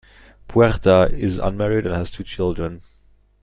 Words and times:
Puerta 0.47 1.11
is 1.13 1.37
unmarried 1.37 1.85
and 1.85 1.93
has 1.93 2.09
two 2.09 2.23
children. 2.23 2.81